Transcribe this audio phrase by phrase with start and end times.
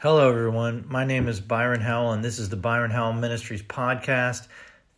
[0.00, 0.84] Hello, everyone.
[0.88, 4.46] My name is Byron Howell, and this is the Byron Howell Ministries podcast.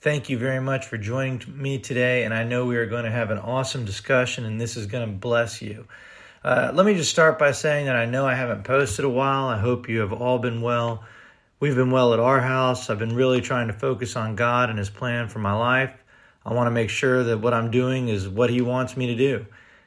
[0.02, 3.10] Thank you very much for joining me today, and I know we are going to
[3.10, 5.86] have an awesome discussion, and this is going to bless you.
[6.44, 9.46] Uh, let me just start by saying that I know I haven't posted a while.
[9.48, 11.02] I hope you have all been well.
[11.60, 12.90] We've been well at our house.
[12.90, 15.94] I've been really trying to focus on God and His plan for my life.
[16.44, 19.14] I want to make sure that what I'm doing is what He wants me to
[19.16, 19.46] do.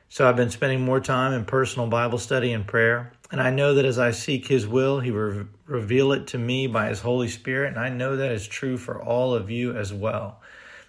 [0.09, 3.13] So I've been spending more time in personal Bible study and prayer.
[3.33, 6.67] And I know that as I seek His will, He will reveal it to me
[6.67, 7.69] by His Holy Spirit.
[7.71, 10.39] And I know that is true for all of you as well.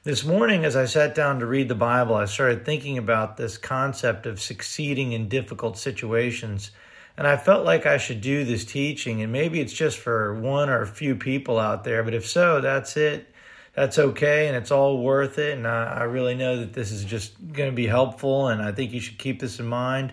[0.03, 3.57] This morning, as I sat down to read the Bible, I started thinking about this
[3.57, 6.71] concept of succeeding in difficult situations.
[7.17, 9.23] And I felt like I should do this teaching.
[9.23, 12.61] And maybe it's just for one or a few people out there, but if so,
[12.61, 13.33] that's it.
[13.73, 14.49] That's okay.
[14.49, 15.57] And it's all worth it.
[15.57, 18.49] And I, I really know that this is just going to be helpful.
[18.49, 20.13] And I think you should keep this in mind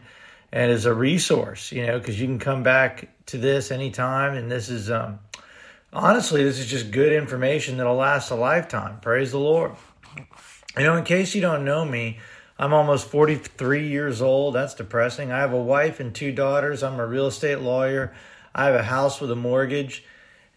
[0.54, 4.34] and as a resource, you know, because you can come back to this anytime.
[4.36, 5.20] And this is, um,
[5.94, 9.00] honestly, this is just good information that'll last a lifetime.
[9.00, 9.72] Praise the Lord.
[10.78, 12.20] You know, in case you don't know me,
[12.60, 14.56] I'm almost 43 years old.
[14.56, 15.32] That's depressing.
[15.32, 16.84] I have a wife and two daughters.
[16.84, 18.14] I'm a real estate lawyer.
[18.54, 20.04] I have a house with a mortgage.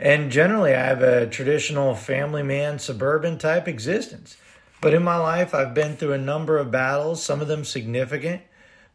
[0.01, 4.37] And generally, I have a traditional family man, suburban type existence.
[4.81, 8.43] But in my life, I've been through a number of battles, some of them significant.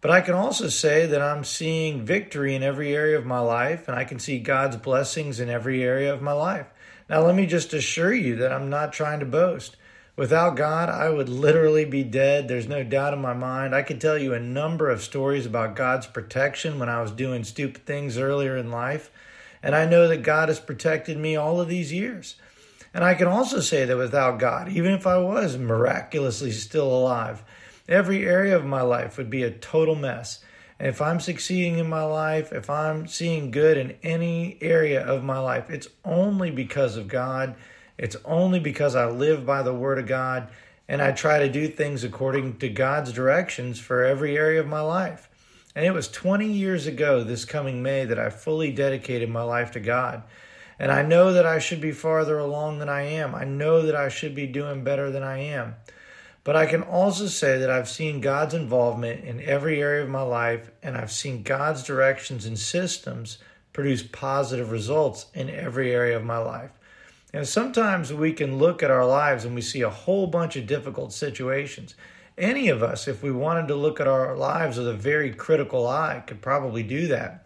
[0.02, 3.88] But I can also say that I'm seeing victory in every area of my life,
[3.88, 6.68] and I can see God's blessings in every area of my life.
[7.10, 9.76] Now, let me just assure you that I'm not trying to boast.
[10.16, 12.48] Without God, I would literally be dead.
[12.48, 13.76] There's no doubt in my mind.
[13.76, 17.44] I could tell you a number of stories about God's protection when I was doing
[17.44, 19.10] stupid things earlier in life.
[19.64, 22.36] And I know that God has protected me all of these years.
[22.94, 27.44] And I can also say that without God, even if I was miraculously still alive,
[27.90, 30.44] Every area of my life would be a total mess.
[30.78, 35.24] And if I'm succeeding in my life, if I'm seeing good in any area of
[35.24, 37.56] my life, it's only because of God.
[37.98, 40.50] It's only because I live by the Word of God
[40.88, 44.82] and I try to do things according to God's directions for every area of my
[44.82, 45.28] life.
[45.76, 49.72] And it was 20 years ago this coming May that I fully dedicated my life
[49.72, 50.22] to God.
[50.78, 53.34] And I know that I should be farther along than I am.
[53.34, 55.76] I know that I should be doing better than I am.
[56.50, 60.24] But I can also say that I've seen God's involvement in every area of my
[60.24, 63.38] life, and I've seen God's directions and systems
[63.72, 66.72] produce positive results in every area of my life.
[67.32, 70.66] And sometimes we can look at our lives and we see a whole bunch of
[70.66, 71.94] difficult situations.
[72.36, 75.86] Any of us, if we wanted to look at our lives with a very critical
[75.86, 77.46] eye, could probably do that.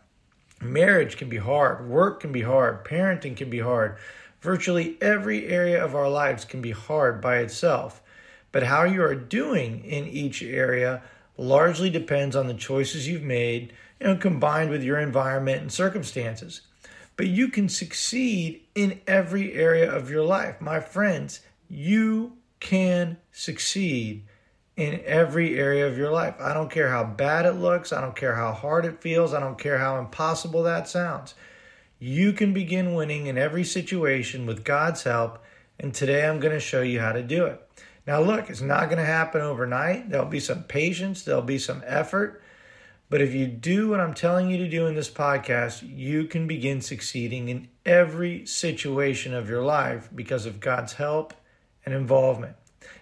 [0.61, 3.97] Marriage can be hard, work can be hard, parenting can be hard.
[4.39, 7.99] Virtually every area of our lives can be hard by itself.
[8.53, 11.01] But how you are doing in each area
[11.37, 16.61] largely depends on the choices you've made, you know, combined with your environment and circumstances.
[17.17, 20.61] But you can succeed in every area of your life.
[20.61, 24.23] My friends, you can succeed
[24.75, 26.35] in every area of your life.
[26.39, 29.39] I don't care how bad it looks, I don't care how hard it feels, I
[29.39, 31.33] don't care how impossible that sounds.
[31.97, 35.43] You can begin winning in every situation with God's help,
[35.79, 37.61] and today I'm going to show you how to do it.
[38.05, 40.09] Now, look, it's not going to happen overnight.
[40.09, 42.41] There'll be some patience, there'll be some effort.
[43.09, 46.47] But if you do what I'm telling you to do in this podcast, you can
[46.47, 51.33] begin succeeding in every situation of your life because of God's help
[51.85, 52.55] and involvement.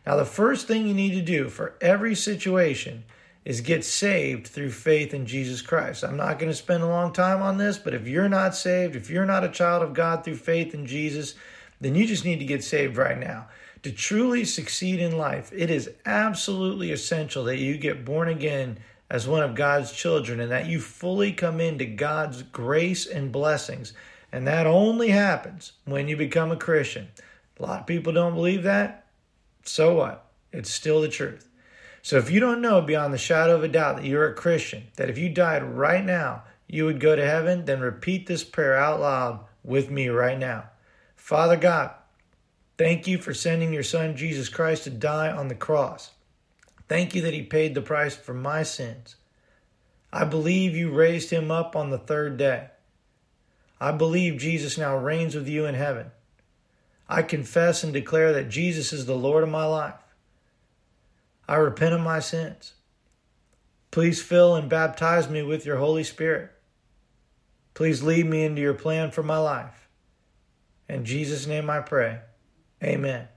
[0.05, 3.05] Now, the first thing you need to do for every situation
[3.45, 6.03] is get saved through faith in Jesus Christ.
[6.03, 8.95] I'm not going to spend a long time on this, but if you're not saved,
[8.95, 11.33] if you're not a child of God through faith in Jesus,
[11.79, 13.47] then you just need to get saved right now.
[13.83, 18.77] To truly succeed in life, it is absolutely essential that you get born again
[19.09, 23.93] as one of God's children and that you fully come into God's grace and blessings.
[24.31, 27.07] And that only happens when you become a Christian.
[27.59, 29.07] A lot of people don't believe that.
[29.63, 30.27] So what?
[30.53, 31.49] It's still the truth.
[32.03, 34.85] So if you don't know beyond the shadow of a doubt that you're a Christian,
[34.97, 38.75] that if you died right now, you would go to heaven, then repeat this prayer
[38.77, 40.65] out loud with me right now.
[41.15, 41.91] Father God,
[42.81, 46.09] Thank you for sending your son Jesus Christ to die on the cross.
[46.89, 49.17] Thank you that he paid the price for my sins.
[50.11, 52.71] I believe you raised him up on the third day.
[53.79, 56.09] I believe Jesus now reigns with you in heaven.
[57.07, 60.01] I confess and declare that Jesus is the Lord of my life.
[61.47, 62.73] I repent of my sins.
[63.91, 66.49] Please fill and baptize me with your Holy Spirit.
[67.75, 69.87] Please lead me into your plan for my life.
[70.89, 72.21] In Jesus' name I pray.
[72.83, 73.27] Amen.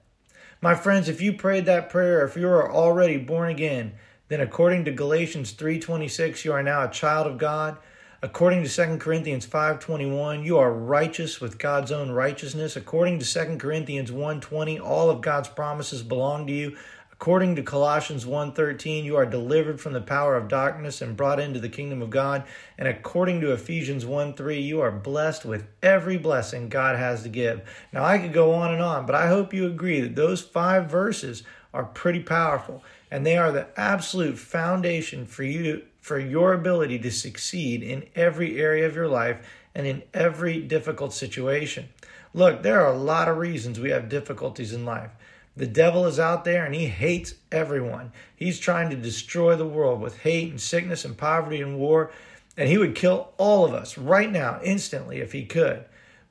[0.60, 3.92] My friends, if you prayed that prayer, if you are already born again,
[4.28, 7.76] then according to Galatians 3:26, you are now a child of God.
[8.22, 12.74] According to 2 Corinthians 5:21, you are righteous with God's own righteousness.
[12.74, 16.74] According to 2 Corinthians 1:20, all of God's promises belong to you.
[17.16, 21.60] According to Colossians 1:13, you are delivered from the power of darkness and brought into
[21.60, 22.42] the kingdom of God,
[22.76, 27.60] and according to Ephesians 1:3, you are blessed with every blessing God has to give.
[27.92, 30.90] Now I could go on and on, but I hope you agree that those 5
[30.90, 32.82] verses are pretty powerful,
[33.12, 38.60] and they are the absolute foundation for you for your ability to succeed in every
[38.60, 39.38] area of your life
[39.72, 41.90] and in every difficult situation.
[42.34, 45.10] Look, there are a lot of reasons we have difficulties in life.
[45.56, 48.12] The devil is out there and he hates everyone.
[48.34, 52.10] He's trying to destroy the world with hate and sickness and poverty and war.
[52.56, 55.84] And he would kill all of us right now, instantly, if he could.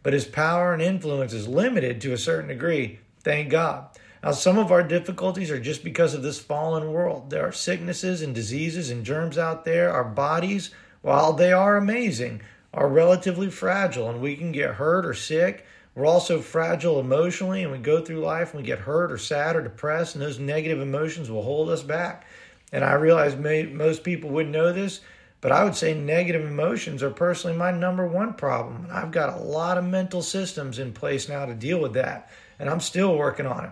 [0.04, 3.86] But his power and influence is limited to a certain degree, thank God.
[4.22, 7.30] Now, some of our difficulties are just because of this fallen world.
[7.30, 9.92] There are sicknesses and diseases and germs out there.
[9.92, 10.72] Our bodies,
[11.02, 12.42] while they are amazing,
[12.74, 17.72] are relatively fragile and we can get hurt or sick we're also fragile emotionally, and
[17.72, 20.82] we go through life and we get hurt or sad or depressed, and those negative
[20.82, 22.26] emotions will hold us back.
[22.72, 25.02] And I realize may, most people wouldn't know this,
[25.40, 28.88] but I would say negative emotions are personally my number one problem.
[28.92, 32.70] I've got a lot of mental systems in place now to deal with that, and
[32.72, 33.72] I'm still working on it.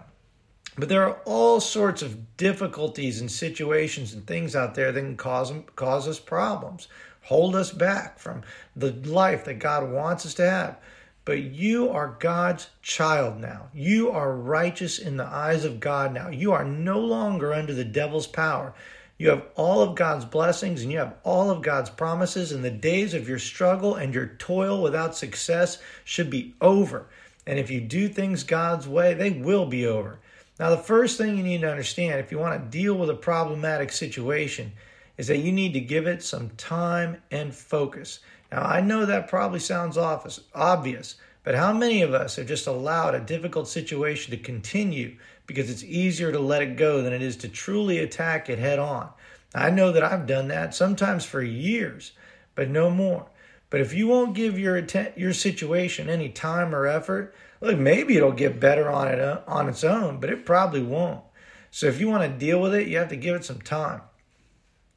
[0.78, 5.18] But there are all sorts of difficulties and situations and things out there that can
[5.18, 6.88] cause, cause us problems,
[7.24, 8.44] hold us back from
[8.76, 10.78] the life that God wants us to have.
[11.24, 13.70] But you are God's child now.
[13.74, 16.30] You are righteous in the eyes of God now.
[16.30, 18.74] You are no longer under the devil's power.
[19.20, 22.72] You have all of God's blessings and you have all of God's promises, and the
[22.72, 27.06] days of your struggle and your toil without success should be over.
[27.46, 30.18] And if you do things God's way, they will be over.
[30.60, 33.16] Now, the first thing you need to understand if you want to deal with a
[33.16, 34.72] problematic situation
[35.18, 38.20] is that you need to give it some time and focus.
[38.52, 43.16] Now, I know that probably sounds obvious, but how many of us have just allowed
[43.16, 45.16] a difficult situation to continue
[45.48, 48.78] because it's easier to let it go than it is to truly attack it head
[48.78, 49.10] on?
[49.56, 52.12] I know that I've done that sometimes for years,
[52.54, 53.28] but no more.
[53.70, 54.78] But if you won't give your
[55.16, 59.70] your situation any time or effort, look, maybe it'll get better on it uh, on
[59.70, 61.22] its own, but it probably won't.
[61.70, 64.02] So if you want to deal with it, you have to give it some time.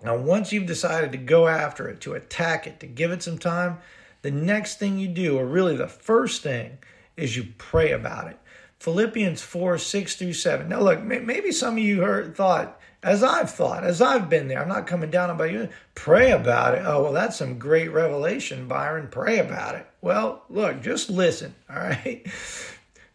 [0.05, 3.39] Now, once you've decided to go after it, to attack it, to give it some
[3.39, 3.79] time,
[4.23, 6.77] the next thing you do, or really the first thing,
[7.17, 8.37] is you pray about it.
[8.81, 10.69] Philippians 4 6 through 7.
[10.69, 14.61] Now, look, maybe some of you heard, thought, as I've thought, as I've been there,
[14.61, 15.69] I'm not coming down about you.
[15.95, 16.83] Pray about it.
[16.85, 19.09] Oh, well, that's some great revelation, Byron.
[19.11, 19.87] Pray about it.
[20.03, 22.29] Well, look, just listen, all right?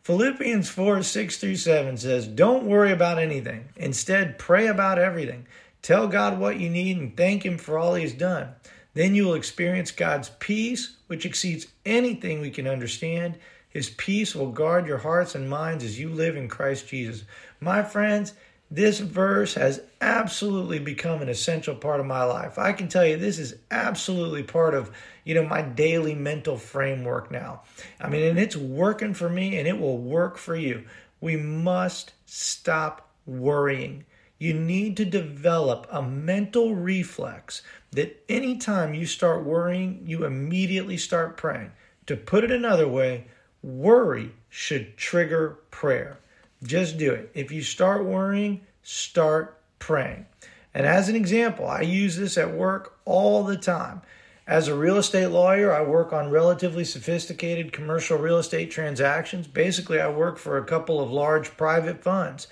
[0.02, 3.66] Philippians 4 6 through 7 says, Don't worry about anything.
[3.76, 5.46] Instead, pray about everything.
[5.82, 8.50] Tell God what you need and thank Him for all He's done.
[8.94, 13.38] Then you will experience God's peace, which exceeds anything we can understand.
[13.70, 17.24] His peace will guard your hearts and minds as you live in Christ Jesus.
[17.62, 18.34] My friends,
[18.72, 22.58] this verse has absolutely become an essential part of my life.
[22.60, 24.92] I can tell you this is absolutely part of,
[25.24, 27.62] you know, my daily mental framework now.
[28.02, 30.86] I mean, and it's working for me and it will work for you.
[31.22, 34.04] We must stop worrying
[34.40, 41.36] you need to develop a mental reflex that anytime you start worrying, you immediately start
[41.38, 41.72] praying.
[42.08, 43.26] To put it another way,
[43.62, 46.18] worry should trigger prayer.
[46.64, 47.30] Just do it.
[47.34, 50.26] If you start worrying, start praying.
[50.74, 54.02] And as an example, I use this at work all the time.
[54.48, 59.48] As a real estate lawyer, I work on relatively sophisticated commercial real estate transactions.
[59.48, 62.48] Basically, I work for a couple of large private funds.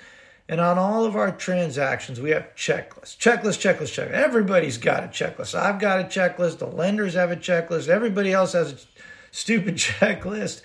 [0.49, 3.17] And on all of our transactions, we have checklists.
[3.17, 4.11] Checklist, checklist, checklist.
[4.11, 5.53] Everybody's got a checklist.
[5.59, 6.59] I've got a checklist.
[6.59, 7.89] The lenders have a checklist.
[7.89, 8.77] Everybody else has a
[9.31, 10.61] stupid checklist.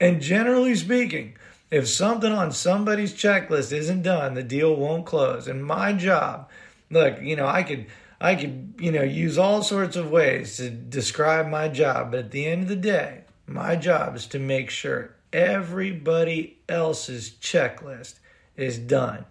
[0.00, 1.36] And generally speaking,
[1.70, 5.46] if something on somebody's checklist isn't done, the deal won't close.
[5.46, 6.48] And my job,
[6.90, 7.86] look, you know, I could
[8.18, 12.30] I could, you know, use all sorts of ways to describe my job, but at
[12.30, 18.14] the end of the day, my job is to make sure everybody else's checklist
[18.56, 19.24] is done.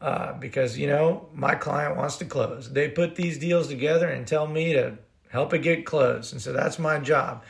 [0.00, 2.72] Uh, because you know my client wants to close.
[2.72, 4.96] They put these deals together and tell me to
[5.28, 7.44] help it get closed, and so that's my job.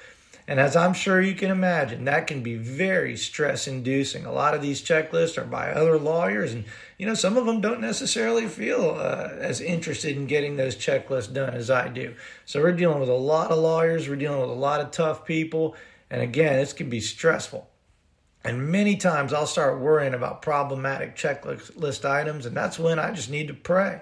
[0.48, 4.26] And as I'm sure you can imagine, that can be very stress inducing.
[4.26, 6.64] A lot of these checklists are by other lawyers, and
[6.98, 11.32] you know some of them don't necessarily feel uh, as interested in getting those checklists
[11.32, 12.16] done as I do.
[12.46, 15.24] So we're dealing with a lot of lawyers, we're dealing with a lot of tough
[15.24, 15.76] people,
[16.10, 17.69] and again, this can be stressful.
[18.42, 23.30] And many times I'll start worrying about problematic checklist items, and that's when I just
[23.30, 24.00] need to pray.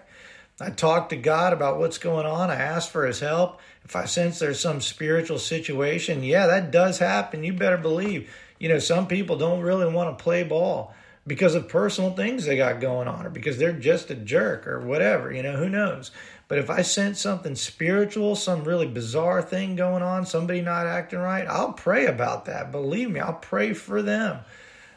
[0.60, 2.50] I talk to God about what's going on.
[2.50, 3.60] I ask for His help.
[3.84, 7.42] If I sense there's some spiritual situation, yeah, that does happen.
[7.42, 8.30] You better believe.
[8.60, 10.94] You know, some people don't really want to play ball
[11.26, 14.80] because of personal things they got going on or because they're just a jerk or
[14.80, 15.32] whatever.
[15.32, 16.10] You know, who knows?
[16.48, 21.18] But if I sense something spiritual, some really bizarre thing going on, somebody not acting
[21.18, 22.72] right, I'll pray about that.
[22.72, 24.38] Believe me, I'll pray for them.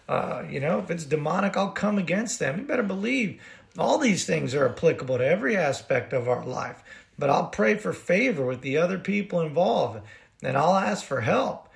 [0.08, 2.58] Uh, you know, if it's demonic, I'll come against them.
[2.60, 3.42] You better believe
[3.78, 6.82] all these things are applicable to every aspect of our life.
[7.20, 10.02] But I'll pray for favor with the other people involved
[10.42, 11.68] and I'll ask for help.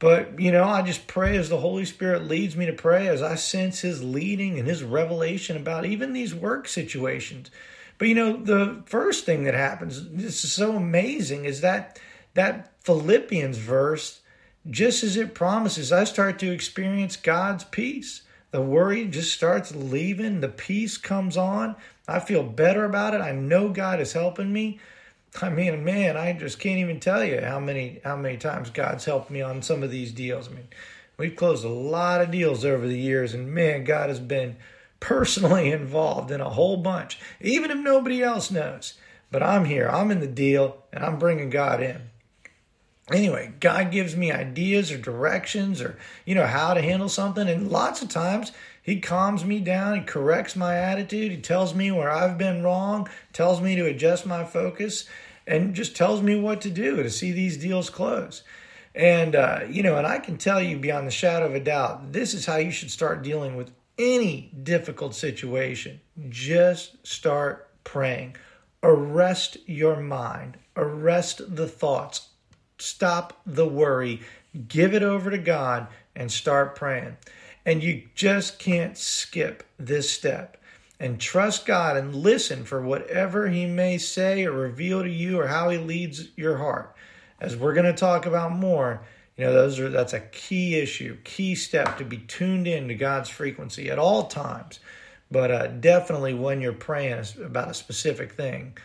[0.00, 3.22] But, you know, I just pray as the Holy Spirit leads me to pray, as
[3.22, 7.50] I sense His leading and His revelation about even these work situations.
[8.00, 11.98] But you know, the first thing that happens, this is so amazing, is that
[12.32, 14.22] that Philippians verse,
[14.70, 18.22] just as it promises, I start to experience God's peace.
[18.52, 21.76] The worry just starts leaving, the peace comes on.
[22.08, 23.20] I feel better about it.
[23.20, 24.80] I know God is helping me.
[25.42, 29.04] I mean, man, I just can't even tell you how many how many times God's
[29.04, 30.48] helped me on some of these deals.
[30.48, 30.68] I mean,
[31.18, 34.56] we've closed a lot of deals over the years, and man, God has been
[35.00, 38.94] personally involved in a whole bunch, even if nobody else knows.
[39.30, 42.02] But I'm here, I'm in the deal, and I'm bringing God in.
[43.12, 47.48] Anyway, God gives me ideas or directions or, you know, how to handle something.
[47.48, 48.52] And lots of times
[48.82, 53.08] he calms me down, he corrects my attitude, he tells me where I've been wrong,
[53.32, 55.08] tells me to adjust my focus,
[55.46, 58.44] and just tells me what to do to see these deals close.
[58.94, 62.12] And, uh, you know, and I can tell you beyond the shadow of a doubt,
[62.12, 68.34] this is how you should start dealing with any difficult situation, just start praying.
[68.82, 72.30] Arrest your mind, arrest the thoughts,
[72.78, 74.22] stop the worry,
[74.68, 77.18] give it over to God, and start praying.
[77.66, 80.56] And you just can't skip this step.
[80.98, 85.46] And trust God and listen for whatever He may say or reveal to you or
[85.46, 86.94] how He leads your heart.
[87.38, 89.02] As we're going to talk about more,
[89.36, 92.94] you know, those are that's a key issue, key step to be tuned in to
[92.94, 94.80] God's frequency at all times,
[95.30, 98.76] but uh, definitely when you're praying about a specific thing.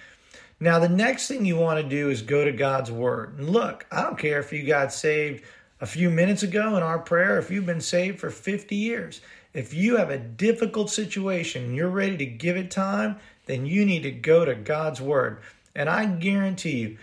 [0.59, 3.37] Now, the next thing you want to do is go to God's Word.
[3.39, 5.43] And look, I don't care if you got saved
[5.81, 9.19] a few minutes ago in our prayer, if you've been saved for 50 years.
[9.53, 13.85] If you have a difficult situation and you're ready to give it time, then you
[13.85, 15.39] need to go to God's Word.
[15.75, 16.97] And I guarantee you,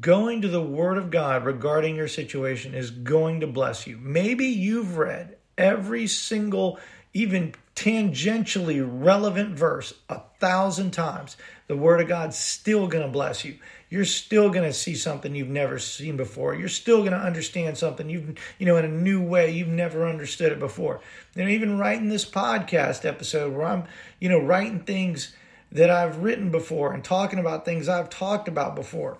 [0.00, 3.96] Going to the Word of God regarding your situation is going to bless you.
[4.02, 6.80] Maybe you've read every single,
[7.12, 11.36] even tangentially relevant verse a thousand times.
[11.68, 13.56] The Word of God's still going to bless you.
[13.88, 16.54] You're still going to see something you've never seen before.
[16.56, 20.08] You're still going to understand something you've, you know, in a new way you've never
[20.08, 21.00] understood it before.
[21.36, 23.84] And even writing this podcast episode where I'm,
[24.18, 25.36] you know, writing things
[25.70, 29.18] that I've written before and talking about things I've talked about before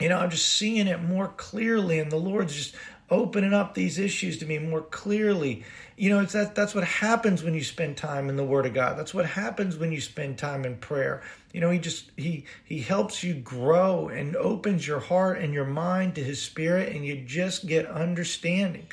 [0.00, 2.74] you know, I'm just seeing it more clearly, and the Lord's just
[3.10, 5.64] opening up these issues to me more clearly.
[5.96, 8.74] You know, it's that that's what happens when you spend time in the Word of
[8.74, 8.96] God.
[8.96, 11.22] That's what happens when you spend time in prayer.
[11.52, 15.64] You know, he just he he helps you grow and opens your heart and your
[15.66, 18.86] mind to his spirit, and you just get understanding.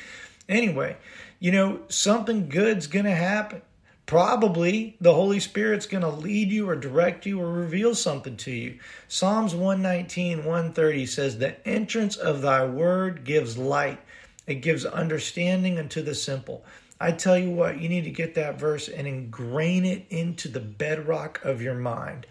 [0.48, 0.96] Anyway,
[1.38, 3.62] you know, something good's gonna happen
[4.06, 8.52] probably the Holy Spirit's going to lead you or direct you or reveal something to
[8.52, 8.78] you.
[9.08, 13.98] Psalms 119, 130 says, The entrance of thy word gives light,
[14.46, 16.64] it gives understanding unto the simple.
[17.00, 20.60] I tell you what, you need to get that verse and ingrain it into the
[20.60, 22.26] bedrock of your mind.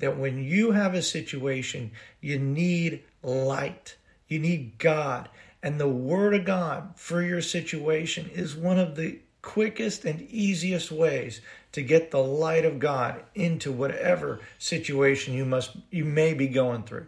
[0.00, 3.96] That when you have a situation, you need light,
[4.28, 5.28] you need God.
[5.62, 10.90] And the Word of God for your situation is one of the quickest and easiest
[10.90, 11.40] ways
[11.72, 16.82] to get the light of God into whatever situation you must you may be going
[16.82, 17.06] through.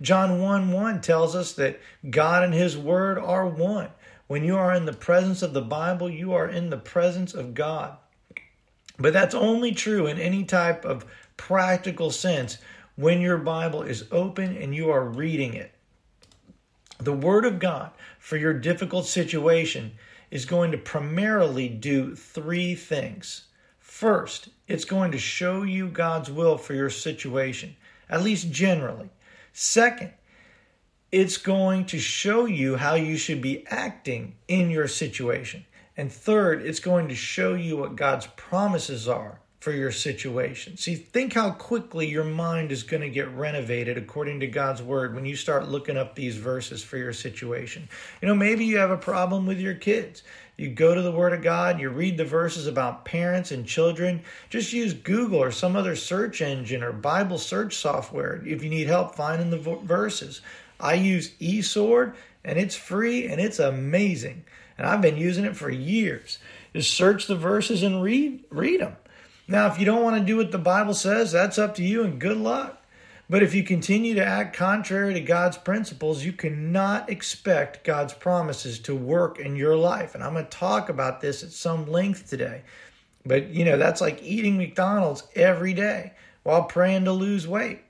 [0.00, 3.88] John 1 1 tells us that God and His Word are one.
[4.26, 7.54] When you are in the presence of the Bible, you are in the presence of
[7.54, 7.96] God.
[8.98, 11.04] But that's only true in any type of
[11.36, 12.58] practical sense
[12.96, 15.72] when your Bible is open and you are reading it.
[16.98, 19.92] The Word of God for your difficult situation
[20.32, 23.44] is going to primarily do three things.
[23.78, 27.76] First, it's going to show you God's will for your situation,
[28.08, 29.10] at least generally.
[29.52, 30.10] Second,
[31.12, 35.66] it's going to show you how you should be acting in your situation.
[35.98, 40.76] And third, it's going to show you what God's promises are for your situation.
[40.76, 45.14] See, think how quickly your mind is going to get renovated according to God's word
[45.14, 47.88] when you start looking up these verses for your situation.
[48.20, 50.24] You know, maybe you have a problem with your kids.
[50.56, 54.22] You go to the word of God, you read the verses about parents and children.
[54.50, 58.88] Just use Google or some other search engine or Bible search software if you need
[58.88, 60.40] help finding the verses.
[60.80, 62.14] I use eSword
[62.44, 64.42] and it's free and it's amazing.
[64.76, 66.38] And I've been using it for years.
[66.74, 68.96] Just search the verses and read read them.
[69.48, 72.04] Now, if you don't want to do what the Bible says, that's up to you
[72.04, 72.78] and good luck.
[73.28, 78.78] But if you continue to act contrary to God's principles, you cannot expect God's promises
[78.80, 80.14] to work in your life.
[80.14, 82.62] And I'm going to talk about this at some length today.
[83.24, 87.82] But, you know, that's like eating McDonald's every day while praying to lose weight.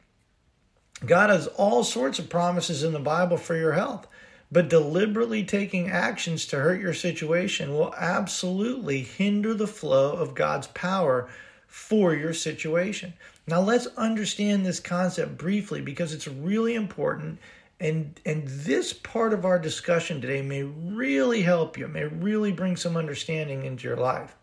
[1.05, 4.07] God has all sorts of promises in the Bible for your health.
[4.53, 10.67] But deliberately taking actions to hurt your situation will absolutely hinder the flow of God's
[10.69, 11.27] power
[11.67, 13.15] for your situation.
[13.49, 17.39] Now, let's understand this concept briefly because it's really important.
[17.81, 22.77] And, and this part of our discussion today may really help you, may really bring
[22.77, 24.37] some understanding into your life.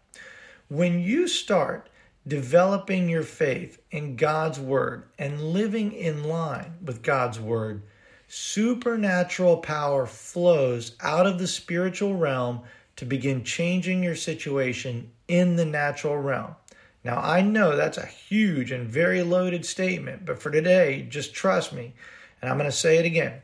[0.69, 1.87] When you start
[2.27, 7.83] developing your faith in God's Word and living in line with God's Word,
[8.29, 12.61] supernatural power flows out of the spiritual realm
[12.95, 16.55] to begin changing your situation in the natural realm.
[17.03, 21.73] Now, I know that's a huge and very loaded statement, but for today, just trust
[21.73, 21.93] me.
[22.41, 23.41] And I'm going to say it again.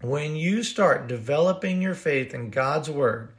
[0.00, 3.30] When you start developing your faith in God's Word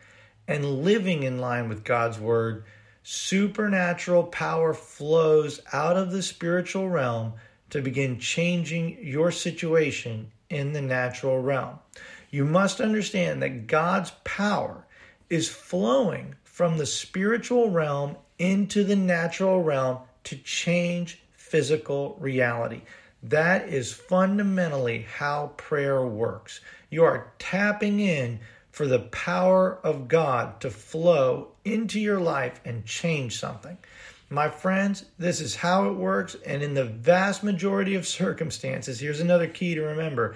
[0.47, 2.65] and living in line with God's Word,
[3.03, 7.33] supernatural power flows out of the spiritual realm
[7.69, 11.77] to begin changing your situation in the natural realm.
[12.31, 14.85] You must understand that God's power
[15.29, 22.81] is flowing from the spiritual realm into the natural realm to change physical reality.
[23.23, 26.61] That is fundamentally how prayer works.
[26.89, 28.39] You are tapping in
[28.71, 33.77] for the power of God to flow into your life and change something.
[34.31, 36.35] My friends, this is how it works.
[36.45, 40.35] And in the vast majority of circumstances, here's another key to remember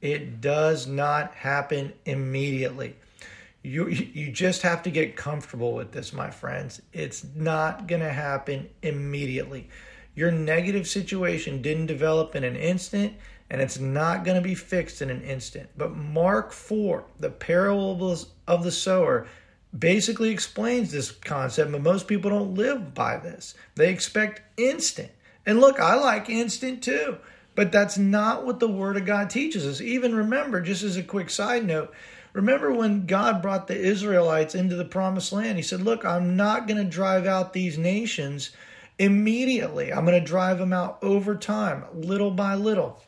[0.00, 2.96] it does not happen immediately.
[3.62, 6.82] You, you just have to get comfortable with this, my friends.
[6.92, 9.68] It's not going to happen immediately.
[10.14, 13.14] Your negative situation didn't develop in an instant,
[13.48, 15.70] and it's not going to be fixed in an instant.
[15.78, 19.26] But Mark four, the parables of the sower,
[19.78, 23.54] basically explains this concept, but most people don't live by this.
[23.74, 25.10] They expect instant.
[25.46, 27.18] And look, I like instant too,
[27.54, 29.80] but that's not what the Word of God teaches us.
[29.80, 31.92] Even remember, just as a quick side note,
[32.32, 36.66] remember when God brought the Israelites into the promised land, He said, Look, I'm not
[36.66, 38.50] going to drive out these nations
[38.98, 43.00] immediately, I'm going to drive them out over time, little by little.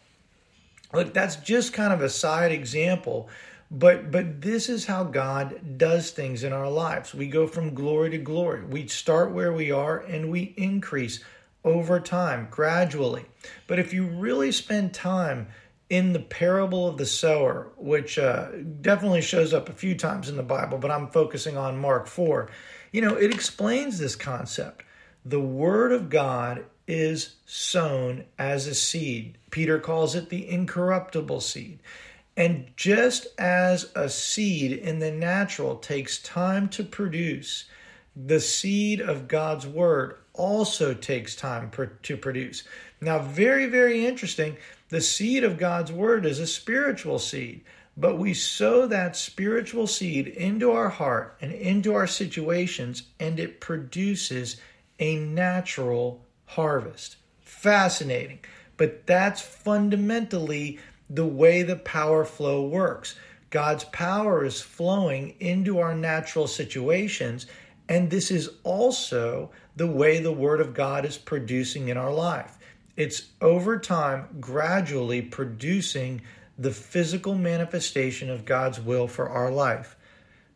[0.92, 3.28] Look, that's just kind of a side example
[3.70, 7.14] but but this is how God does things in our lives.
[7.14, 8.64] We go from glory to glory.
[8.64, 11.20] We start where we are and we increase
[11.64, 13.24] over time, gradually.
[13.66, 15.48] But if you really spend time
[15.90, 18.48] in the parable of the sower, which uh,
[18.80, 22.48] definitely shows up a few times in the Bible, but I'm focusing on Mark 4,
[22.92, 24.84] you know, it explains this concept.
[25.24, 29.38] The Word of God is sown as a seed.
[29.50, 31.80] Peter calls it the incorruptible seed.
[32.38, 37.64] And just as a seed in the natural takes time to produce,
[38.14, 41.70] the seed of God's word also takes time
[42.02, 42.62] to produce.
[43.00, 44.56] Now, very, very interesting.
[44.90, 47.62] The seed of God's word is a spiritual seed,
[47.96, 53.60] but we sow that spiritual seed into our heart and into our situations, and it
[53.60, 54.60] produces
[54.98, 57.16] a natural harvest.
[57.42, 58.40] Fascinating.
[58.76, 60.78] But that's fundamentally
[61.10, 63.16] the way the power flow works.
[63.50, 67.46] God's power is flowing into our natural situations,
[67.88, 72.58] and this is also the way the Word of God is producing in our life.
[72.96, 76.22] It's over time, gradually producing
[76.58, 79.94] the physical manifestation of God's will for our life.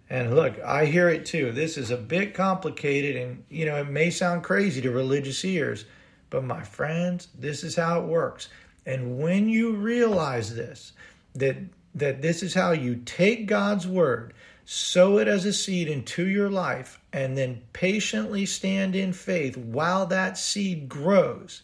[0.09, 1.53] And look, I hear it too.
[1.53, 5.85] This is a bit complicated, and you know, it may sound crazy to religious ears,
[6.31, 8.49] but my friends, this is how it works.
[8.87, 10.93] And when you realize this,
[11.35, 11.57] that
[11.93, 14.33] that this is how you take God's word,
[14.65, 20.07] sow it as a seed into your life, and then patiently stand in faith while
[20.07, 21.63] that seed grows,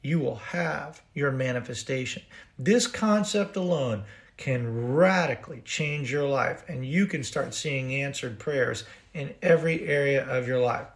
[0.00, 2.22] you will have your manifestation.
[2.56, 4.04] This concept alone
[4.36, 10.24] can radically change your life, and you can start seeing answered prayers in every area
[10.24, 10.86] of your life.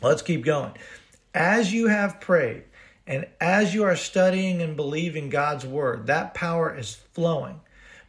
[0.00, 0.72] Let's keep going.
[1.34, 2.64] As you have prayed,
[3.06, 7.60] and as you are studying and believing God's word, that power is flowing.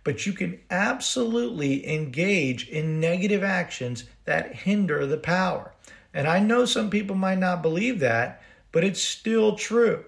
[0.03, 5.73] But you can absolutely engage in negative actions that hinder the power.
[6.13, 10.05] And I know some people might not believe that, but it's still true.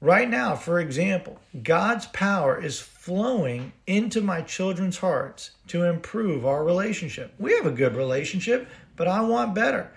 [0.00, 6.62] Right now, for example, God's power is flowing into my children's hearts to improve our
[6.62, 7.34] relationship.
[7.40, 9.90] We have a good relationship, but I want better.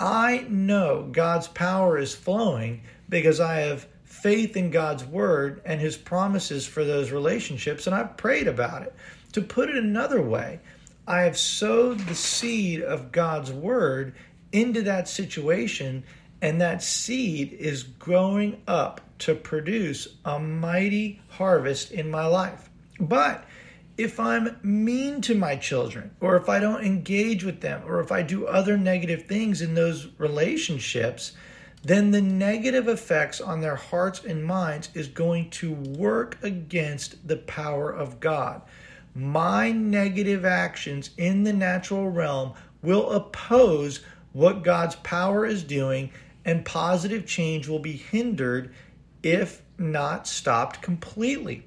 [0.00, 5.96] I know God's power is flowing because I have faith in God's word and his
[5.96, 8.94] promises for those relationships, and I've prayed about it.
[9.32, 10.60] To put it another way,
[11.06, 14.14] I have sowed the seed of God's word
[14.52, 16.04] into that situation,
[16.40, 22.70] and that seed is growing up to produce a mighty harvest in my life.
[22.98, 23.44] But
[23.98, 28.10] if I'm mean to my children, or if I don't engage with them, or if
[28.12, 31.32] I do other negative things in those relationships,
[31.86, 37.36] then the negative effects on their hearts and minds is going to work against the
[37.36, 38.60] power of God.
[39.14, 44.00] My negative actions in the natural realm will oppose
[44.32, 46.10] what God's power is doing,
[46.44, 48.74] and positive change will be hindered
[49.22, 51.62] if not stopped completely.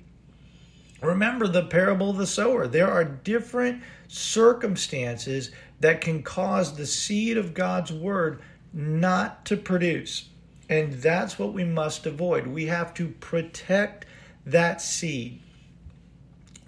[1.02, 2.68] Remember the parable of the sower.
[2.68, 8.42] There are different circumstances that can cause the seed of God's word
[8.74, 10.30] not to produce.
[10.70, 12.48] And that's what we must avoid.
[12.48, 14.06] We have to protect
[14.46, 15.42] that seed.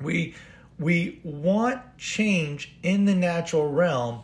[0.02, 0.36] We
[0.80, 4.22] we want change in the natural realm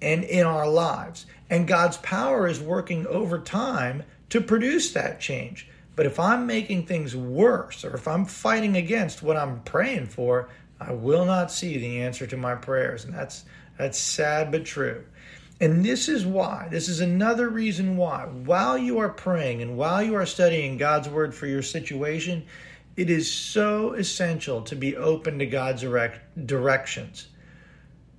[0.00, 1.26] and in our lives.
[1.50, 5.68] And God's power is working over time to produce that change.
[5.96, 10.48] But if I'm making things worse or if I'm fighting against what I'm praying for,
[10.80, 13.04] I will not see the answer to my prayers.
[13.04, 13.44] And that's
[13.76, 15.04] that's sad but true.
[15.60, 20.00] And this is why, this is another reason why, while you are praying and while
[20.00, 22.44] you are studying God's word for your situation,
[22.96, 27.26] it is so essential to be open to God's direct directions.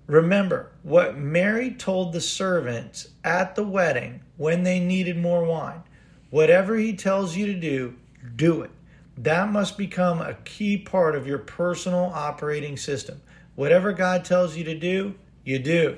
[0.08, 5.84] Remember what Mary told the servants at the wedding when they needed more wine.
[6.32, 7.96] Whatever he tells you to do,
[8.36, 8.72] do it.
[9.18, 13.22] That must become a key part of your personal operating system.
[13.56, 15.98] Whatever God tells you to do, you do.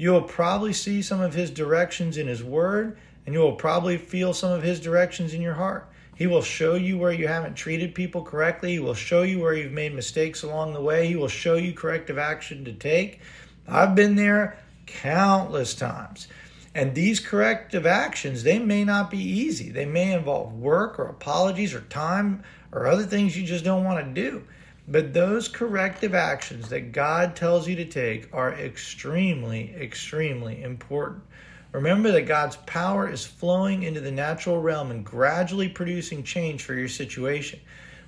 [0.00, 3.98] You will probably see some of his directions in his word, and you will probably
[3.98, 5.92] feel some of his directions in your heart.
[6.16, 8.72] He will show you where you haven't treated people correctly.
[8.72, 11.06] He will show you where you've made mistakes along the way.
[11.06, 13.20] He will show you corrective action to take.
[13.68, 16.28] I've been there countless times.
[16.74, 19.68] And these corrective actions, they may not be easy.
[19.68, 24.02] They may involve work or apologies or time or other things you just don't want
[24.02, 24.44] to do.
[24.88, 31.22] But those corrective actions that God tells you to take are extremely, extremely important.
[31.72, 36.74] Remember that God's power is flowing into the natural realm and gradually producing change for
[36.74, 37.60] your situation.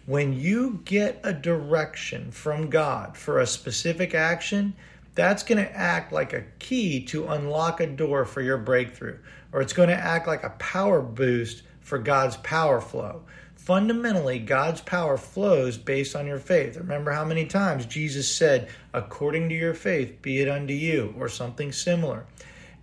[0.07, 4.75] When you get a direction from God for a specific action,
[5.15, 9.19] that's going to act like a key to unlock a door for your breakthrough,
[9.53, 13.23] or it's going to act like a power boost for God's power flow
[13.65, 16.77] fundamentally God's power flows based on your faith.
[16.77, 21.29] Remember how many times Jesus said, according to your faith, be it unto you, or
[21.29, 22.27] something similar.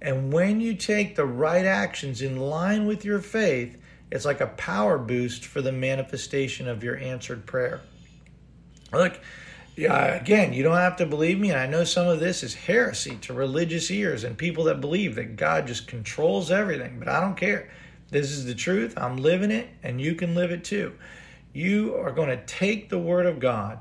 [0.01, 3.75] And when you take the right actions in line with your faith,
[4.09, 7.81] it's like a power boost for the manifestation of your answered prayer.
[8.93, 9.19] Look,
[9.75, 11.49] yeah, again, you don't have to believe me.
[11.51, 15.15] And I know some of this is heresy to religious ears and people that believe
[15.15, 17.69] that God just controls everything, but I don't care.
[18.11, 18.93] This is the truth.
[18.97, 20.93] I'm living it, and you can live it too.
[21.53, 23.79] You are going to take the Word of God,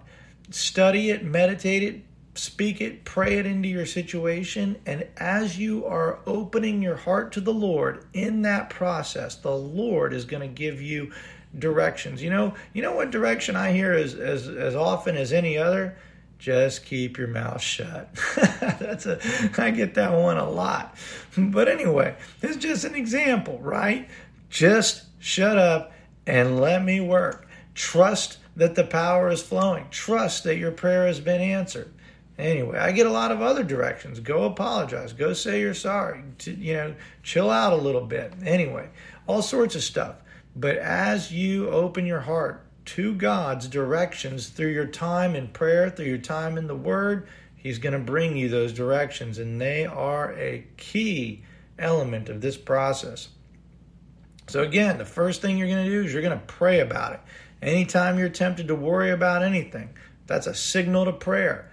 [0.50, 2.02] study it, meditate it,
[2.34, 4.76] speak it, pray it into your situation.
[4.86, 10.12] And as you are opening your heart to the Lord in that process, the Lord
[10.12, 11.10] is going to give you
[11.58, 12.22] directions.
[12.22, 15.96] You know, you know what direction I hear as, as, as often as any other?
[16.38, 18.08] just keep your mouth shut.
[18.78, 19.18] That's a
[19.58, 20.94] I get that one a lot.
[21.36, 24.08] But anyway, it's just an example, right?
[24.48, 25.92] Just shut up
[26.26, 27.46] and let me work.
[27.74, 29.86] Trust that the power is flowing.
[29.90, 31.92] Trust that your prayer has been answered.
[32.38, 34.20] Anyway, I get a lot of other directions.
[34.20, 35.12] Go apologize.
[35.12, 36.22] Go say you're sorry.
[36.44, 38.32] you know, chill out a little bit.
[38.44, 38.88] Anyway,
[39.26, 40.16] all sorts of stuff.
[40.54, 46.06] But as you open your heart to God's directions through your time in prayer, through
[46.06, 50.32] your time in the Word, He's going to bring you those directions, and they are
[50.34, 51.42] a key
[51.78, 53.28] element of this process.
[54.46, 57.12] So, again, the first thing you're going to do is you're going to pray about
[57.14, 57.20] it.
[57.60, 59.90] Anytime you're tempted to worry about anything,
[60.26, 61.70] that's a signal to prayer.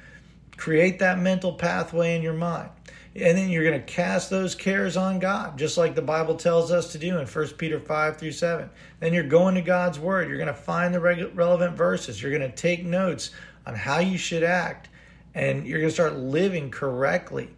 [0.57, 2.71] Create that mental pathway in your mind
[3.15, 6.71] and then you're going to cast those cares on God, just like the Bible tells
[6.71, 8.69] us to do in 1 Peter 5 through 7.
[8.99, 10.27] Then you're going to God's Word.
[10.27, 12.21] You're going to find the relevant verses.
[12.21, 13.29] You're going to take notes
[13.65, 14.89] on how you should act,
[15.33, 17.49] and you're going to start living correctly.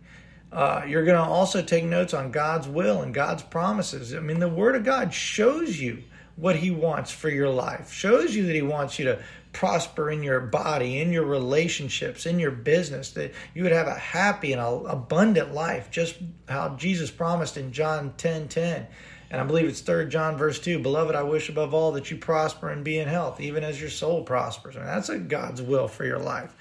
[0.52, 4.14] Uh, you're going to also take notes on God's will and God's promises.
[4.14, 6.04] I mean, the Word of God shows you
[6.36, 9.24] what He wants for your life, shows you that He wants you to
[9.58, 13.96] prosper in your body, in your relationships, in your business, that you would have a
[13.96, 16.18] happy and a abundant life, just
[16.48, 18.86] how Jesus promised in John 10 10.
[19.32, 20.78] And I believe it's third John verse 2.
[20.78, 23.90] Beloved, I wish above all that you prosper and be in health, even as your
[23.90, 24.76] soul prospers.
[24.76, 26.56] I mean, that's a God's will for your life.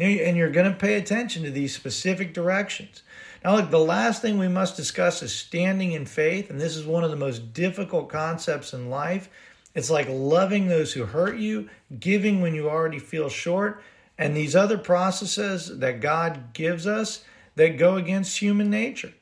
[0.00, 3.04] And you're going to pay attention to these specific directions.
[3.44, 6.50] Now, look, the last thing we must discuss is standing in faith.
[6.50, 9.28] And this is one of the most difficult concepts in life
[9.74, 13.82] it's like loving those who hurt you, giving when you already feel short,
[14.18, 17.24] and these other processes that God gives us
[17.56, 19.12] that go against human nature.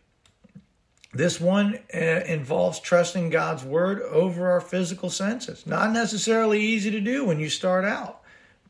[1.13, 5.67] This one uh, involves trusting God's word over our physical senses.
[5.67, 8.21] Not necessarily easy to do when you start out,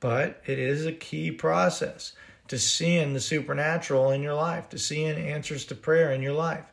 [0.00, 2.14] but it is a key process
[2.48, 6.64] to seeing the supernatural in your life, to seeing answers to prayer in your life.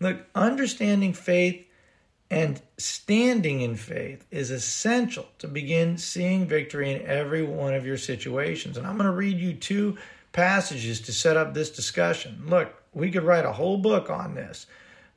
[0.00, 1.64] Look, understanding faith
[2.32, 7.98] and standing in faith is essential to begin seeing victory in every one of your
[7.98, 8.78] situations.
[8.78, 9.98] And I'm going to read you two
[10.32, 12.44] passages to set up this discussion.
[12.46, 14.64] Look, we could write a whole book on this,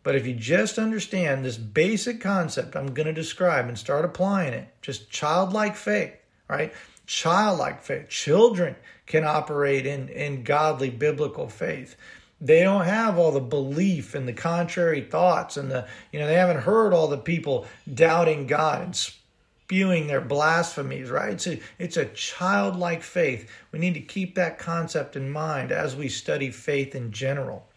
[0.04, 4.52] but if you just understand this basic concept I'm going to describe and start applying
[4.52, 6.16] it, just childlike faith,
[6.50, 6.74] right?
[7.06, 8.10] Childlike faith.
[8.10, 8.76] Children
[9.06, 11.96] can operate in, in godly biblical faith.
[12.42, 16.34] They don't have all the belief and the contrary thoughts and the, you know, they
[16.36, 21.34] haven't heard all the people doubting God and spewing their blasphemies, right?
[21.34, 23.50] It's a, it's a childlike faith.
[23.72, 27.68] We need to keep that concept in mind as we study faith in general.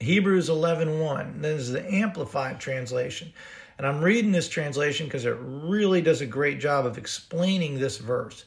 [0.00, 3.32] Hebrews 1 This is the amplified translation.
[3.78, 7.98] And I'm reading this translation because it really does a great job of explaining this
[7.98, 8.46] verse.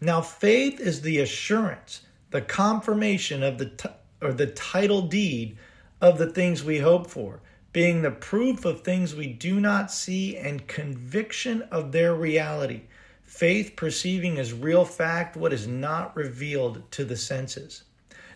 [0.00, 3.88] Now, faith is the assurance, the confirmation of the t-
[4.22, 5.56] or the title deed
[6.00, 7.40] of the things we hope for,
[7.72, 12.82] being the proof of things we do not see and conviction of their reality.
[13.24, 17.82] Faith perceiving as real fact what is not revealed to the senses.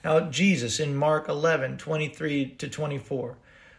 [0.02, 3.36] Now, Jesus in Mark 11, 23 to 24.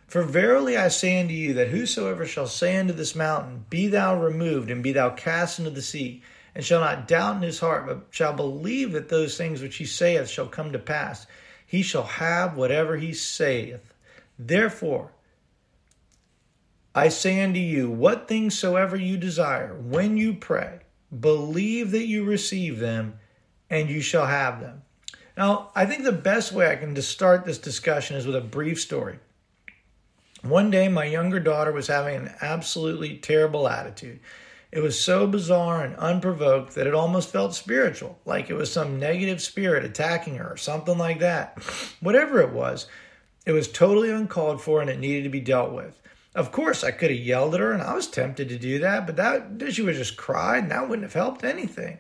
[0.07, 4.19] For verily I say unto you that whosoever shall say unto this mountain, Be thou
[4.19, 6.21] removed, and be thou cast into the sea,
[6.53, 9.85] and shall not doubt in his heart, but shall believe that those things which he
[9.85, 11.25] saith shall come to pass,
[11.67, 13.93] he shall have whatever he saith.
[14.39, 15.11] Therefore,
[16.95, 20.79] I say unto you, what things soever you desire, when you pray,
[21.19, 23.19] believe that you receive them,
[23.69, 24.81] and you shall have them.
[25.35, 28.41] Now, I think the best way I can to start this discussion is with a
[28.41, 29.19] brief story.
[30.41, 34.21] One day, my younger daughter was having an absolutely terrible attitude.
[34.69, 38.99] It was so bizarre and unprovoked that it almost felt spiritual, like it was some
[38.99, 41.57] negative spirit attacking her or something like that.
[42.01, 42.87] Whatever it was,
[43.45, 46.01] it was totally uncalled for and it needed to be dealt with.
[46.35, 49.07] Of course, I could have yelled at her and I was tempted to do that,
[49.07, 51.99] but that she would have just cried and that wouldn't have helped anything.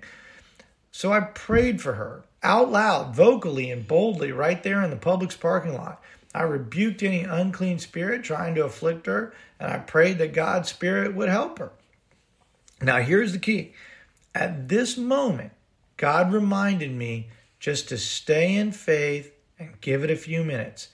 [0.91, 5.39] So I prayed for her out loud, vocally, and boldly right there in the Publix
[5.39, 6.03] parking lot.
[6.35, 11.15] I rebuked any unclean spirit trying to afflict her, and I prayed that God's spirit
[11.15, 11.71] would help her.
[12.81, 13.73] Now, here's the key.
[14.35, 15.51] At this moment,
[15.97, 20.89] God reminded me just to stay in faith and give it a few minutes.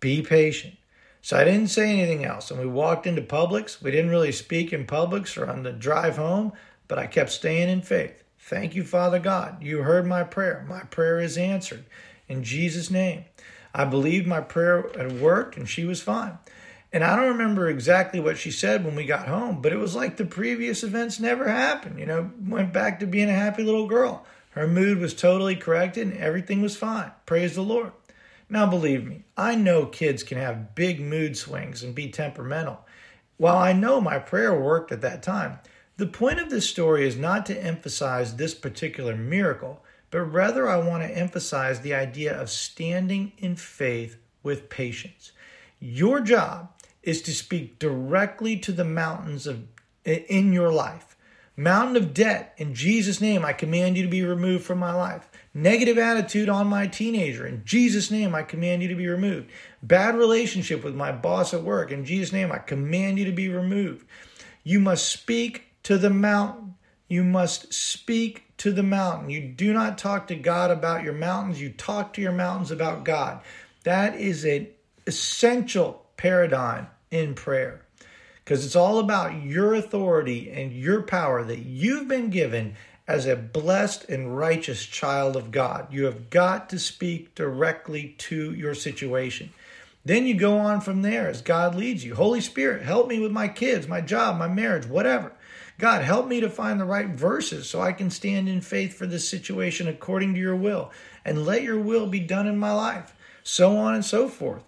[0.00, 0.74] Be patient.
[1.22, 2.50] So I didn't say anything else.
[2.50, 3.82] And we walked into Publix.
[3.82, 6.52] We didn't really speak in Publix or on the drive home,
[6.86, 8.22] but I kept staying in faith.
[8.38, 9.62] Thank you, Father God.
[9.62, 10.64] You heard my prayer.
[10.68, 11.84] My prayer is answered
[12.28, 13.24] in Jesus' name.
[13.74, 16.38] I believed my prayer had worked and she was fine.
[16.92, 19.94] And I don't remember exactly what she said when we got home, but it was
[19.96, 21.98] like the previous events never happened.
[21.98, 24.24] You know, went back to being a happy little girl.
[24.50, 27.12] Her mood was totally corrected and everything was fine.
[27.26, 27.92] Praise the Lord.
[28.48, 32.80] Now, believe me, I know kids can have big mood swings and be temperamental.
[33.38, 35.58] While I know my prayer worked at that time,
[35.98, 40.76] the point of this story is not to emphasize this particular miracle, but rather I
[40.76, 45.32] want to emphasize the idea of standing in faith with patience.
[45.80, 46.70] Your job
[47.06, 49.62] is to speak directly to the mountains of
[50.04, 51.16] in your life.
[51.56, 55.26] Mountain of debt, in Jesus' name, I command you to be removed from my life.
[55.54, 59.48] Negative attitude on my teenager, in Jesus' name, I command you to be removed.
[59.82, 63.48] Bad relationship with my boss at work, in Jesus' name, I command you to be
[63.48, 64.04] removed.
[64.64, 66.74] You must speak to the mountain.
[67.08, 69.30] You must speak to the mountain.
[69.30, 73.04] You do not talk to God about your mountains, you talk to your mountains about
[73.04, 73.40] God.
[73.84, 74.66] That is an
[75.06, 77.82] essential paradigm in prayer.
[78.44, 82.76] Because it's all about your authority and your power that you've been given
[83.08, 85.92] as a blessed and righteous child of God.
[85.92, 89.50] You have got to speak directly to your situation.
[90.04, 92.14] Then you go on from there as God leads you.
[92.14, 95.32] Holy Spirit, help me with my kids, my job, my marriage, whatever.
[95.78, 99.06] God, help me to find the right verses so I can stand in faith for
[99.06, 100.92] this situation according to your will.
[101.24, 103.12] And let your will be done in my life.
[103.42, 104.62] So on and so forth.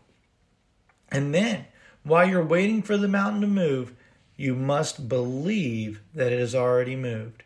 [1.09, 1.66] And then
[2.08, 3.92] while you're waiting for the mountain to move,
[4.34, 7.42] you must believe that it has already moved.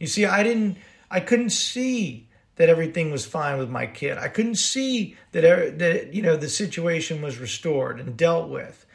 [0.00, 0.78] You see, I didn't
[1.10, 4.16] I couldn't see that everything was fine with my kid.
[4.16, 8.86] I couldn't see that er, that you know the situation was restored and dealt with.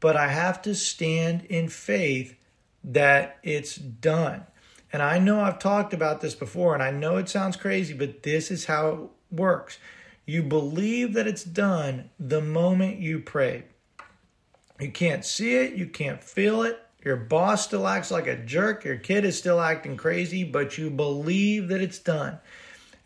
[0.00, 2.36] But I have to stand in faith
[2.82, 4.46] that it's done.
[4.92, 8.24] And I know I've talked about this before and I know it sounds crazy, but
[8.24, 8.88] this is how
[9.30, 9.78] it works.
[10.26, 13.66] You believe that it's done the moment you pray.
[14.80, 16.78] You can't see it, you can't feel it.
[17.04, 20.90] Your boss still acts like a jerk, your kid is still acting crazy, but you
[20.90, 22.38] believe that it's done.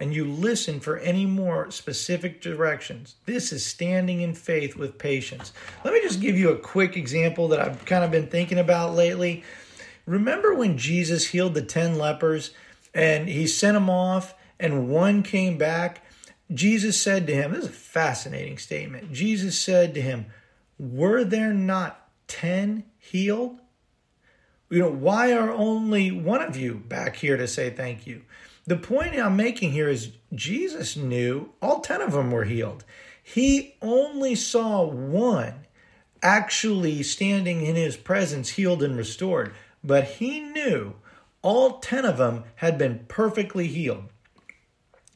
[0.00, 3.16] And you listen for any more specific directions.
[3.26, 5.52] This is standing in faith with patience.
[5.84, 8.94] Let me just give you a quick example that I've kind of been thinking about
[8.94, 9.44] lately.
[10.06, 12.52] Remember when Jesus healed the 10 lepers
[12.94, 16.02] and he sent them off, and one came back?
[16.52, 19.12] Jesus said to him, This is a fascinating statement.
[19.12, 20.26] Jesus said to him,
[20.80, 23.60] were there not 10 healed?
[24.70, 28.22] You know, why are only one of you back here to say thank you?
[28.66, 32.84] The point I'm making here is Jesus knew all 10 of them were healed.
[33.22, 35.66] He only saw one
[36.22, 39.52] actually standing in his presence, healed and restored,
[39.84, 40.94] but he knew
[41.42, 44.04] all 10 of them had been perfectly healed.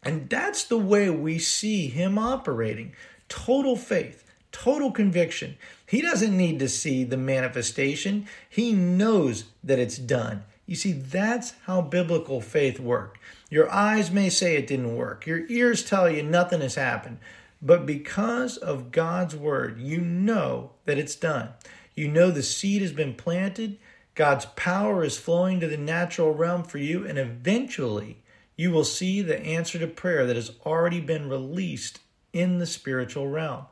[0.03, 2.92] And that's the way we see him operating
[3.29, 4.24] total faith
[4.55, 5.57] total conviction.
[5.85, 10.45] He doesn't need to see the manifestation, he knows that it's done.
[10.64, 13.19] You see, that's how biblical faith worked.
[13.51, 17.19] Your eyes may say it didn't work, your ears tell you nothing has happened,
[17.61, 21.49] but because of God's word, you know that it's done.
[21.97, 23.77] You know the seed has been planted,
[24.14, 28.19] God's power is flowing to the natural realm for you, and eventually
[28.55, 31.99] you will see the answer to prayer that has already been released
[32.33, 33.67] in the spiritual realm.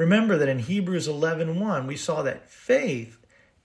[0.00, 3.18] Remember that in Hebrews 11:1 we saw that faith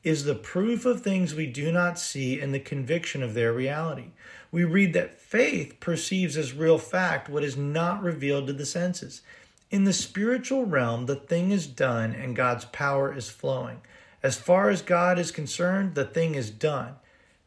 [0.03, 4.07] is the proof of things we do not see and the conviction of their reality.
[4.51, 9.21] We read that faith perceives as real fact what is not revealed to the senses.
[9.71, 13.79] In the spiritual realm, the thing is done and God's power is flowing.
[14.21, 16.95] As far as God is concerned, the thing is done.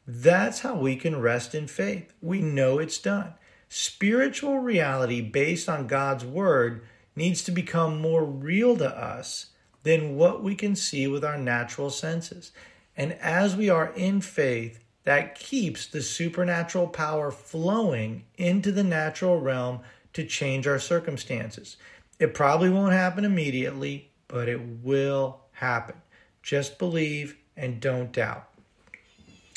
[0.07, 2.15] That's how we can rest in faith.
[2.23, 3.35] We know it's done.
[3.69, 6.81] Spiritual reality based on God's word
[7.19, 9.47] needs to become more real to us
[9.83, 12.53] than what we can see with our natural senses.
[12.97, 19.41] And as we are in faith, that keeps the supernatural power flowing into the natural
[19.41, 19.81] realm
[20.15, 21.77] to change our circumstances.
[22.19, 25.97] It probably won't happen immediately, but it will happen.
[26.43, 28.49] Just believe and don't doubt.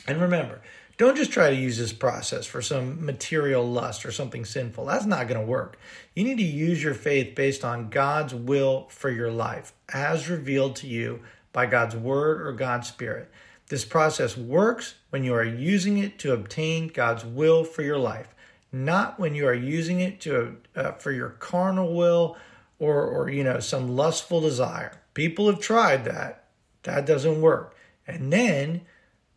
[0.07, 0.61] And remember,
[1.01, 4.85] don't just try to use this process for some material lust or something sinful.
[4.85, 5.79] That's not going to work.
[6.13, 10.75] You need to use your faith based on God's will for your life, as revealed
[10.75, 13.31] to you by God's word or God's spirit.
[13.69, 18.35] This process works when you are using it to obtain God's will for your life,
[18.71, 22.37] not when you are using it to uh, for your carnal will
[22.77, 24.91] or or you know some lustful desire.
[25.15, 26.45] People have tried that.
[26.83, 27.75] That doesn't work.
[28.05, 28.81] And then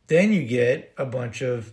[0.07, 1.73] then you get a bunch of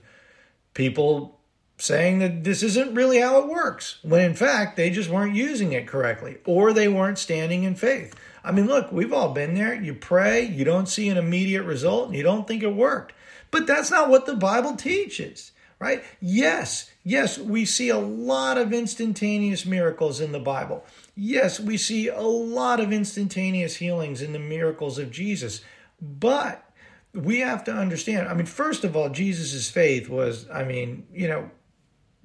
[0.74, 1.40] people
[1.78, 5.74] saying that this isn't really how it works when in fact they just weren't using
[5.74, 8.16] it correctly or they weren't standing in faith.
[8.44, 9.74] I mean, look, we've all been there.
[9.74, 13.14] You pray, you don't see an immediate result, and you don't think it worked.
[13.52, 16.04] But that's not what the Bible teaches, right?
[16.20, 20.84] Yes, yes, we see a lot of instantaneous miracles in the Bible.
[21.16, 25.62] Yes, we see a lot of instantaneous healings in the miracles of Jesus.
[26.02, 26.66] But
[27.14, 28.28] we have to understand.
[28.28, 31.50] I mean, first of all, Jesus's faith was, I mean, you know,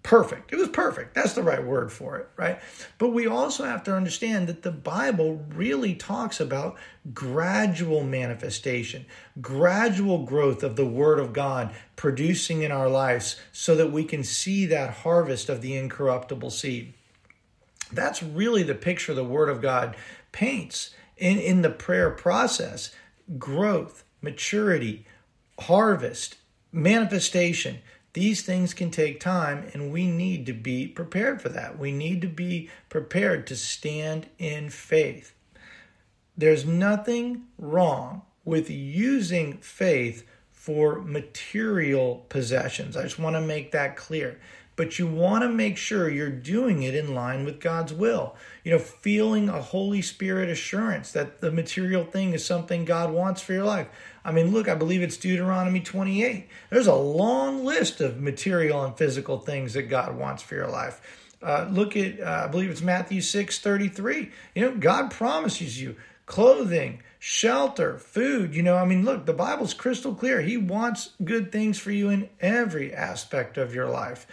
[0.05, 0.53] perfect.
[0.53, 1.15] It was perfect.
[1.15, 2.61] That's the right word for it, right?
[2.99, 6.77] But we also have to understand that the Bible really talks about
[7.13, 9.07] gradual manifestation,
[9.41, 14.23] gradual growth of the Word of God producing in our lives so that we can
[14.23, 16.95] see that harvest of the incorruptible seed.
[17.93, 19.97] That's really the picture the Word of God
[20.31, 22.93] paints in, in the prayer process
[23.39, 25.07] growth maturity,
[25.61, 26.35] harvest,
[26.73, 27.79] manifestation.
[28.13, 31.79] These things can take time, and we need to be prepared for that.
[31.79, 35.33] We need to be prepared to stand in faith.
[36.37, 42.97] There's nothing wrong with using faith for material possessions.
[42.97, 44.41] I just want to make that clear
[44.77, 48.37] but you want to make sure you're doing it in line with God's will.
[48.63, 53.41] You know, feeling a Holy Spirit assurance that the material thing is something God wants
[53.41, 53.89] for your life.
[54.25, 56.49] I mean, look, I believe it's Deuteronomy 28.
[56.69, 61.01] There's a long list of material and physical things that God wants for your life.
[61.43, 64.31] Uh, look at, uh, I believe it's Matthew 6 33.
[64.55, 65.97] You know, God promises you
[66.27, 68.55] clothing, shelter, food.
[68.55, 70.41] You know, I mean, look, the Bible's crystal clear.
[70.43, 74.27] He wants good things for you in every aspect of your life.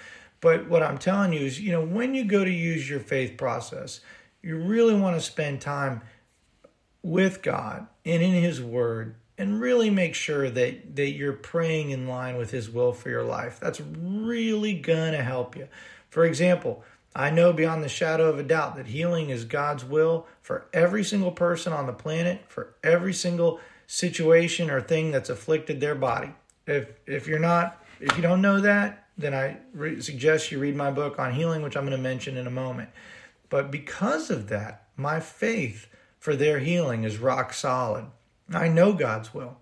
[0.44, 3.38] But what I'm telling you is, you know, when you go to use your faith
[3.38, 4.02] process,
[4.42, 6.02] you really want to spend time
[7.02, 12.10] with God and in His Word and really make sure that, that you're praying in
[12.10, 13.58] line with His will for your life.
[13.62, 15.70] That's really going to help you.
[16.10, 16.84] For example,
[17.16, 21.06] I know beyond the shadow of a doubt that healing is God's will for every
[21.06, 26.34] single person on the planet, for every single situation or thing that's afflicted their body.
[26.68, 30.76] If if you're not if you don't know that, then I re- suggest you read
[30.76, 32.90] my book on healing, which I'm going to mention in a moment.
[33.50, 35.88] But because of that, my faith
[36.20, 38.06] for their healing is rock solid.
[38.52, 39.58] I know God's will.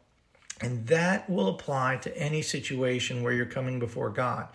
[0.61, 4.47] And that will apply to any situation where you're coming before God.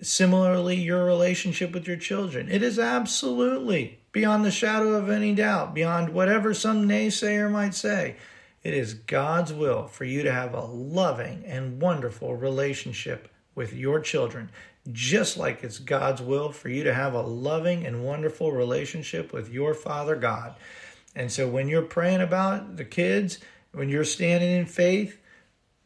[0.00, 2.48] Similarly, your relationship with your children.
[2.48, 8.16] It is absolutely beyond the shadow of any doubt, beyond whatever some naysayer might say.
[8.62, 13.98] It is God's will for you to have a loving and wonderful relationship with your
[14.00, 14.48] children,
[14.92, 19.50] just like it's God's will for you to have a loving and wonderful relationship with
[19.50, 20.54] your Father God.
[21.14, 23.38] And so when you're praying about the kids,
[23.72, 25.20] when you're standing in faith,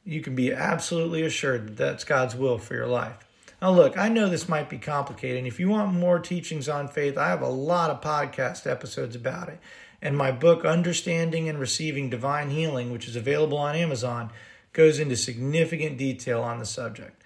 [0.04, 3.16] you can be absolutely assured that that's God's will for your life.
[3.62, 5.38] Now, look, I know this might be complicated.
[5.38, 9.16] And if you want more teachings on faith, I have a lot of podcast episodes
[9.16, 9.60] about it.
[10.02, 14.30] And my book, Understanding and Receiving Divine Healing, which is available on Amazon,
[14.72, 17.21] goes into significant detail on the subject.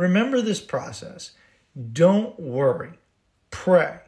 [0.00, 1.32] Remember this process.
[1.92, 2.92] Don't worry.
[3.50, 3.98] Pray.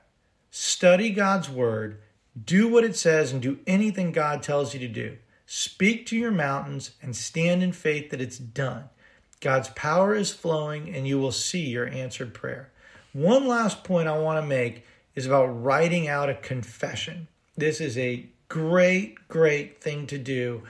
[0.51, 1.99] Study God's word.
[2.47, 5.19] Do what it says and do anything God tells you to do.
[5.45, 8.85] Speak to your mountains and stand in faith that it's done.
[9.43, 12.73] God's power is flowing and you will see your answered prayer.
[13.13, 17.29] One last point I want to make is about writing out a confession.
[17.55, 20.63] This is a great, great thing to do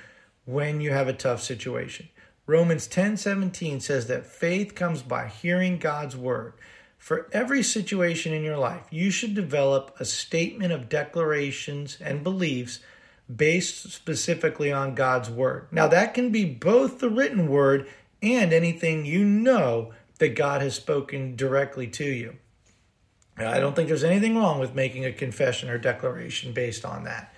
[0.46, 2.08] when you have a tough situation.
[2.53, 6.53] Romans 10:17 says that faith comes by hearing God's word.
[6.98, 12.80] For every situation in your life, you should develop a statement of declarations and beliefs
[13.34, 15.66] based specifically on God's word.
[15.72, 17.88] Now that can be both the written word
[18.22, 22.36] and anything you know that God has spoken directly to you.
[23.38, 27.32] I don't think there's anything wrong with making a confession or declaration based on that.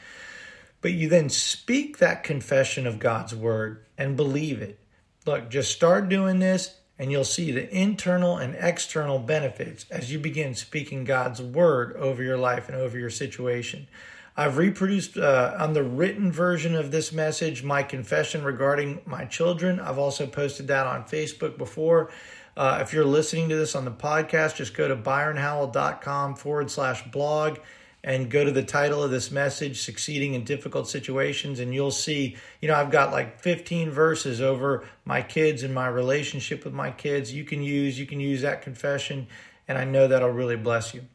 [0.80, 4.80] But you then speak that confession of God's word and believe it.
[5.26, 10.18] Look, just start doing this and you'll see the internal and external benefits as you
[10.18, 13.88] begin speaking God's word over your life and over your situation.
[14.36, 19.80] I've reproduced uh, on the written version of this message my confession regarding my children.
[19.80, 22.10] I've also posted that on Facebook before.
[22.56, 27.02] Uh, if you're listening to this on the podcast, just go to byronhowell.com forward slash
[27.10, 27.58] blog
[28.04, 32.36] and go to the title of this message, Succeeding in Difficult Situations, and you'll see,
[32.60, 36.90] you know, I've got like 15 verses over my kids and my relationship with my
[36.90, 37.32] kids.
[37.32, 39.26] You can use, you can use that confession,
[39.66, 41.06] and I know that'll really bless you.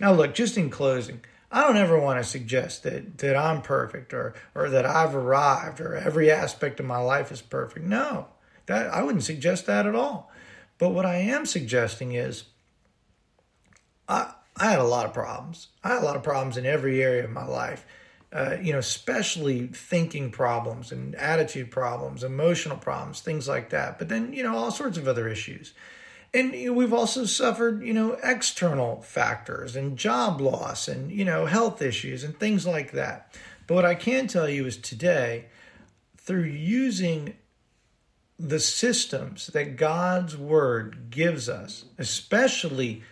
[0.00, 1.20] Now, look, just in closing,
[1.52, 5.82] I don't ever want to suggest that, that I'm perfect or, or that I've arrived
[5.82, 7.84] or every aspect of my life is perfect.
[7.84, 8.28] No,
[8.66, 10.32] that, I wouldn't suggest that at all.
[10.78, 12.44] But what I am suggesting is
[14.08, 15.68] I, I had a lot of problems.
[15.84, 17.86] I had a lot of problems in every area of my life.
[18.30, 23.98] Uh, you know, especially thinking problems and attitude problems, emotional problems, things like that.
[23.98, 25.72] But then, you know, all sorts of other issues.
[26.34, 31.24] And you know, we've also suffered, you know, external factors and job loss and, you
[31.24, 33.34] know, health issues and things like that.
[33.66, 35.46] But what I can tell you is today,
[36.18, 37.34] through using
[38.38, 43.04] the systems that God's word gives us, especially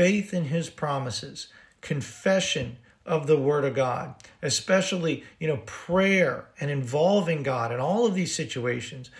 [0.00, 1.48] faith in his promises,
[1.82, 8.06] confession of the word of God, especially, you know, prayer and involving God in all
[8.06, 9.10] of these situations,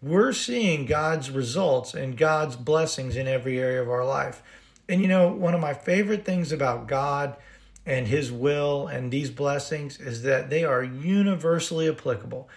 [0.00, 4.40] we're seeing God's results and God's blessings in every area of our life.
[4.88, 7.36] And you know, one of my favorite things about God
[7.84, 12.48] and his will and these blessings is that they are universally applicable.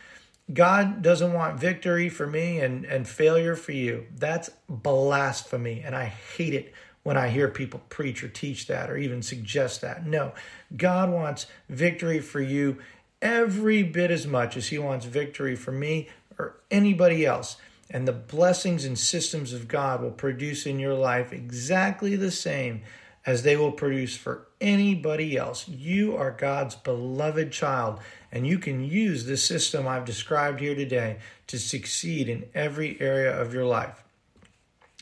[0.53, 4.05] God doesn't want victory for me and, and failure for you.
[4.15, 6.73] That's blasphemy, and I hate it
[7.03, 10.05] when I hear people preach or teach that or even suggest that.
[10.05, 10.33] No,
[10.75, 12.77] God wants victory for you
[13.21, 17.57] every bit as much as He wants victory for me or anybody else.
[17.89, 22.81] And the blessings and systems of God will produce in your life exactly the same
[23.25, 25.67] as they will produce for anybody else.
[25.67, 27.99] You are God's beloved child,
[28.31, 33.39] and you can use this system I've described here today to succeed in every area
[33.39, 34.03] of your life.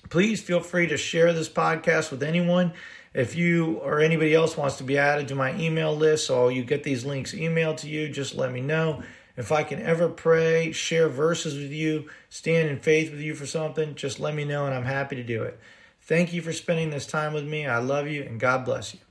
[0.09, 2.73] Please feel free to share this podcast with anyone.
[3.13, 6.63] If you or anybody else wants to be added to my email list, so you
[6.63, 9.03] get these links emailed to you, just let me know.
[9.37, 13.45] If I can ever pray, share verses with you, stand in faith with you for
[13.45, 15.59] something, just let me know and I'm happy to do it.
[16.01, 17.65] Thank you for spending this time with me.
[17.67, 19.08] I love you and God bless you.